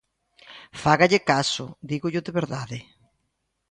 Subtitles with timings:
[0.83, 2.77] Fágalle caso, dígollo de verdade.